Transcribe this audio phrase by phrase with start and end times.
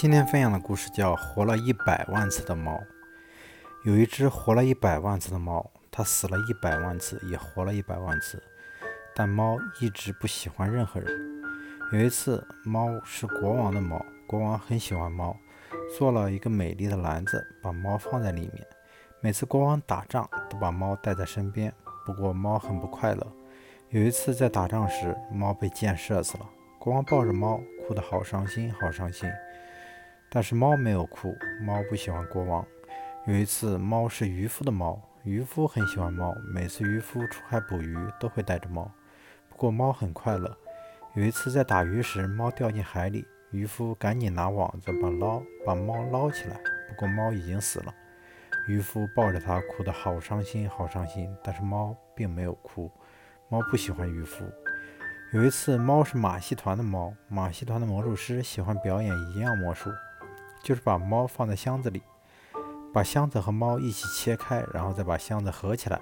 [0.00, 2.72] 今天分享的故事叫《活了一百万次的猫》。
[3.84, 8.42] 有一只活了一百万次的猫，它死了一百万次，也活了一百万次。
[9.14, 11.42] 但猫一直不喜欢任何人。
[11.92, 15.36] 有一次，猫是国王的猫，国王很喜欢猫，
[15.98, 18.66] 做了一个美丽的篮子，把猫放在里面。
[19.20, 21.70] 每次国王打仗，都把猫带在身边。
[22.06, 23.26] 不过，猫很不快乐。
[23.90, 26.46] 有一次在打仗时，猫被箭射死了。
[26.78, 29.30] 国王抱着猫，哭得好伤心，好伤心。
[30.32, 32.64] 但是猫没有哭，猫不喜欢国王。
[33.26, 38.88] 有一次，猫是渔夫的猫，渔夫很喜欢猫，每次渔夫出海捕鱼都会带着猫。
[39.48, 40.56] 不过猫很快乐。
[41.14, 46.60] 有一次在打鱼时，猫掉进海里，渔夫赶紧拿网子把捞把猫捞起来。
[46.88, 47.92] 不过猫已经死了，
[48.68, 51.28] 渔夫抱着它，哭得好伤心，好伤心。
[51.42, 52.88] 但是猫并没有哭，
[53.48, 54.44] 猫不喜欢渔夫。
[55.32, 57.12] 有一次，猫是马戏团的猫。
[57.28, 59.90] 马戏团的魔术师喜欢表演一样魔术，
[60.62, 62.02] 就是把猫放在箱子里，
[62.92, 66.00] 把箱子和猫一起切开，然后再把箱子合起来，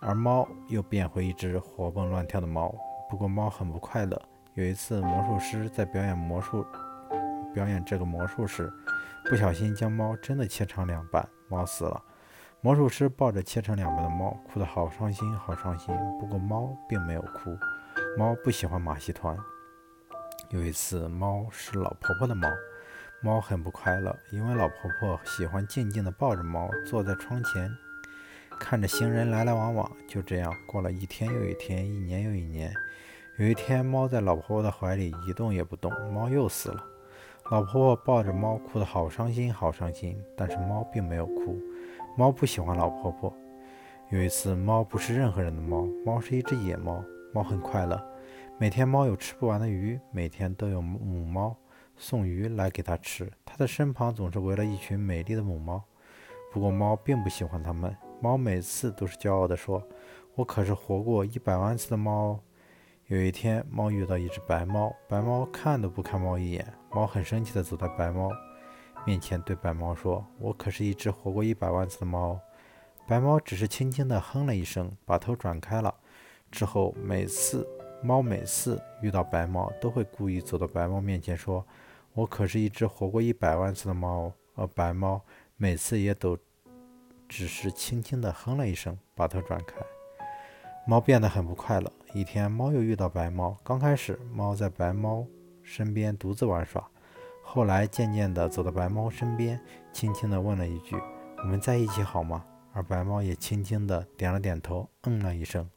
[0.00, 2.74] 而猫又变回一只活蹦乱跳的猫。
[3.08, 4.20] 不过猫很不快乐。
[4.54, 6.64] 有一次，魔术师在表演魔术，
[7.54, 8.72] 表演这个魔术时，
[9.28, 12.02] 不小心将猫真的切成两半，猫死了。
[12.60, 15.96] 魔术师抱着切成两半的猫，哭得好伤心，好伤心。
[16.18, 17.56] 不过猫并没有哭。
[18.18, 19.36] 猫不喜欢马戏团。
[20.50, 22.48] 有一次，猫是老婆婆的猫，
[23.22, 27.70] 猫很不快乐，因为老婆婆喜欢静静地抱着猫，坐在窗前，
[28.58, 29.90] 看着行人来来往往。
[30.08, 32.72] 就这样过了一天又一天，一年又一年。
[33.36, 36.82] 有一天，猫在老婆婆的怀里一动也不动，猫又死了。
[37.50, 40.16] 老婆婆抱着猫，哭得好伤心，好伤心。
[40.34, 41.60] 但是猫并没有哭，
[42.16, 43.30] 猫不喜欢老婆婆。
[44.08, 47.04] 有一次，猫不是任何人的猫，猫是一只野猫。
[47.34, 48.02] 猫很快乐，
[48.58, 51.54] 每天猫有吃不完的鱼，每天都有母猫
[52.00, 53.30] 送鱼来给它吃。
[53.44, 55.84] 它的身旁总是围了一群美丽的母猫。
[56.50, 57.94] 不过猫并不喜欢它们。
[58.22, 59.86] 猫每次都是骄傲地说
[60.34, 62.40] ：“我可是活过一百万次的猫。”
[63.08, 66.66] 有一天，猫遇到一只白猫，白猫看都不看猫一眼。
[66.90, 68.30] 猫很生气地走到白猫
[69.04, 72.40] 面前，对白猫说：“我可是一只活过一百万次的猫。”
[73.06, 75.94] 白猫只是轻轻地哼了一声，把头转开了。
[76.50, 77.68] 之后，每次
[78.02, 81.66] 猫每次遇到白猫，都会故意走到白猫面前说
[82.14, 85.24] ：“我可是一只活过一百万次的猫。”而白猫
[85.56, 86.36] 每次也都
[87.26, 89.76] 只是轻轻地哼了一声，把头转开。
[90.86, 91.90] 猫变得很不快乐。
[92.12, 93.56] 一天，猫又遇到白猫。
[93.62, 95.24] 刚开始，猫在白猫
[95.62, 96.86] 身边独自玩耍，
[97.42, 99.58] 后来渐渐地走到白猫身边，
[99.92, 100.96] 轻轻地问了一句
[101.38, 102.44] ：“我们在一起好吗？”
[102.74, 105.70] 而白猫也轻轻地点了点头，嗯了一声。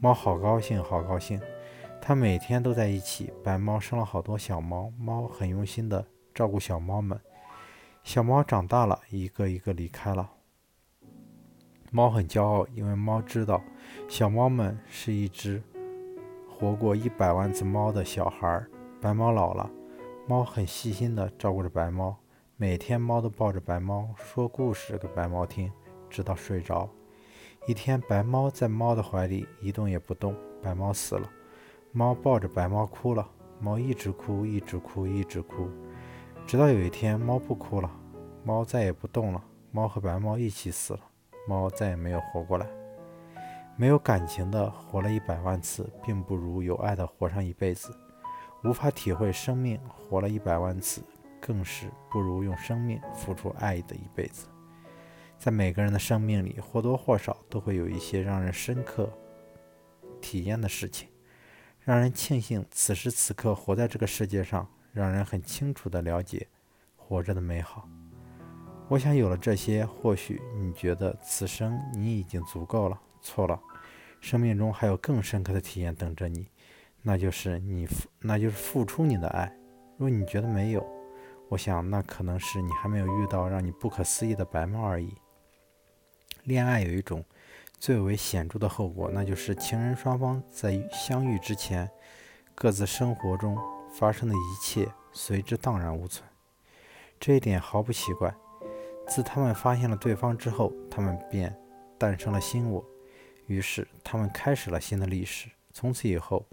[0.00, 1.40] 猫好高兴，好高兴，
[2.00, 3.32] 它每天都在一起。
[3.44, 7.20] 白猫生了好多小猫，猫很用心的照顾小猫们。
[8.02, 10.30] 小猫长大了，一个一个离开了。
[11.90, 13.62] 猫很骄傲，因为猫知道
[14.08, 15.62] 小猫们是一只
[16.48, 18.64] 活过一百万次猫的小孩。
[19.00, 19.70] 白猫老了，
[20.26, 22.16] 猫很细心的照顾着白猫，
[22.56, 25.70] 每天猫都抱着白猫说故事给白猫听，
[26.08, 26.88] 直到睡着。
[27.66, 31.30] 一天，白猫在猫的怀里一动也不动，白猫死了。
[31.92, 33.26] 猫抱着白猫哭了，
[33.60, 35.68] 猫一直哭，一直哭，一直哭，
[36.46, 37.90] 直到有一天，猫不哭了，
[38.44, 41.00] 猫再也不动了，猫和白猫一起死了，
[41.48, 42.66] 猫再也没有活过来。
[43.76, 47.94] 没有感情的活了一百万次，并不如有爱的活上一辈子。
[48.64, 51.00] 无法体会生命活了一百万次，
[51.40, 54.48] 更是不如用生命付出爱的一辈子。
[55.38, 59.08] 在每个人的生命里，或多或少都会有一些让人深刻
[60.20, 61.08] 体验的事情，
[61.88, 66.46] 让人庆幸此时此刻活在这个世界上，让人很清楚地了解
[66.94, 67.88] 活着的美好。
[68.88, 73.00] 我想有了这些，或许你觉得此生你已经足够了。
[73.22, 73.58] 错了，
[74.20, 76.50] 生命中还有更深刻的体验等着你，
[77.00, 79.50] 那就是你付，那就是付出你的爱。
[79.96, 80.86] 如果你觉得没有，
[81.48, 85.14] 我想那可能是你还没有遇到让你不可思议的白猫而已。
[86.44, 87.24] 恋爱有一种
[87.78, 91.88] 最为显著的后果，那就是情人双方在相遇之前，
[92.54, 93.56] 各自生活中
[93.92, 96.28] 发生的一切随之荡然无存。
[97.20, 98.34] 这一点毫不奇怪。
[99.06, 101.56] 自他们发现了对方之后，他们便
[101.96, 102.84] 诞生了新我，
[103.46, 105.48] 于是他们开始了新的历史。
[105.72, 106.44] 从此以后，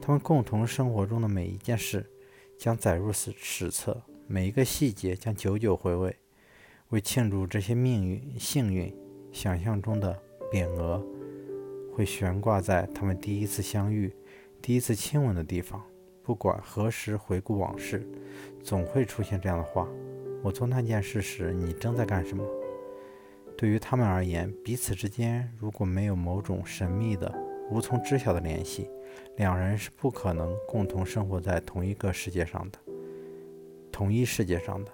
[0.00, 2.10] 他们共同生活中的每一件事
[2.58, 6.16] 将载入史史册，每一个细节将久久回味。
[6.88, 8.92] 为庆祝这些命运幸运。
[9.32, 10.20] 想象中的
[10.52, 11.04] 匾额
[11.94, 14.12] 会悬挂在他们第一次相遇、
[14.60, 15.82] 第一次亲吻的地方。
[16.22, 18.06] 不管何时回顾往事，
[18.62, 19.88] 总会出现这样的话
[20.44, 22.44] ：“我做那件事时，你正在干什么？”
[23.58, 27.32] 对于他们而言，彼此之间如果没有某种神秘的、
[27.70, 28.88] 无从知晓的联系，
[29.36, 32.78] 两人是不可能共同生活在同一个世界上的。
[33.90, 34.92] 同一世界上的，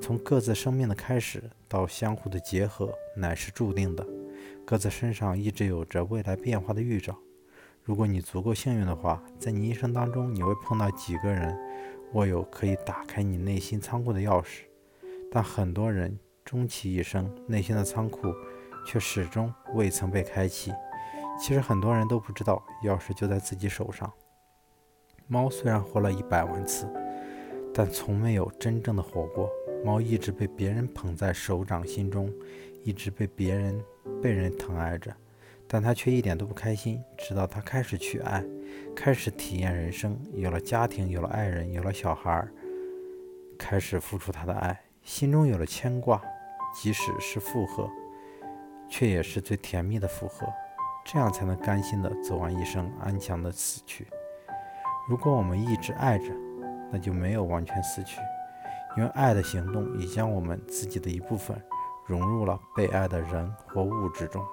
[0.00, 4.06] 从各自生命的开始到相互的结合，乃是注定的。
[4.66, 7.16] 各自身上一直有着未来变化的预兆。
[7.82, 11.56] 如果你足够幸运的话，在你一生当中，你会碰到几个人，
[12.12, 14.62] 握有可以打开你内心仓库的钥匙。
[15.30, 18.32] 但很多人终其一生，内心的仓库
[18.86, 20.72] 却始终未曾被开启。
[21.38, 24.10] 其实很多人都不知道，钥匙就在自己手上。
[25.26, 26.86] 猫虽然活了一百万次。
[27.76, 29.50] 但从没有真正的活过。
[29.84, 32.32] 猫一直被别人捧在手掌心中，
[32.84, 33.82] 一直被别人
[34.24, 35.14] 被人疼爱着，
[35.68, 36.98] 但他却一点都不开心。
[37.18, 38.42] 直到他开始去爱，
[38.96, 42.48] 开始体验人生，有了家庭，有了爱人，有了小孩，
[43.58, 46.22] 开始付出他的爱，心中有了牵挂，
[46.74, 47.86] 即使是负荷，
[48.88, 50.46] 却也是最甜蜜的负荷。
[51.04, 54.06] 这样才能甘心的走完一生，安详的死去。
[55.06, 56.32] 如果我们一直爱着，
[56.90, 58.22] 那就没有完全死去，
[58.96, 61.54] 因为爱的行动已将我们自己的一部分
[62.06, 64.44] 融入了被爱的人或物之中。